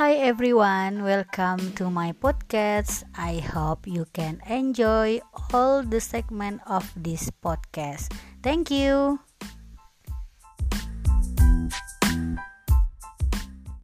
[0.00, 3.04] Hi everyone, welcome to my podcast.
[3.12, 5.20] I hope you can enjoy
[5.52, 8.08] all the segment of this podcast.
[8.40, 9.20] Thank you.